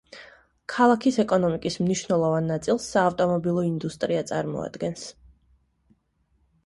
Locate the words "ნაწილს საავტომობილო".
2.53-3.67